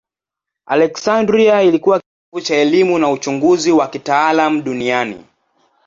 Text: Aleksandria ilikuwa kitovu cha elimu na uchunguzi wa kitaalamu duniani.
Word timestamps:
Aleksandria 0.65 1.61
ilikuwa 1.61 1.99
kitovu 1.99 2.45
cha 2.47 2.55
elimu 2.55 2.99
na 2.99 3.11
uchunguzi 3.11 3.71
wa 3.71 3.87
kitaalamu 3.87 4.61
duniani. 4.61 5.25